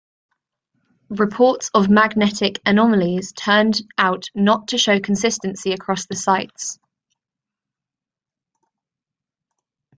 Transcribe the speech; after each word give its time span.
Reports 1.11 1.69
of 1.75 1.87
magnetic 1.91 2.59
anomalies 2.65 3.33
turned 3.33 3.83
out 3.99 4.31
not 4.33 4.69
to 4.69 4.79
show 4.79 4.99
consistency 4.99 5.73
across 5.73 6.07
the 6.07 6.15
sites. 6.15 6.79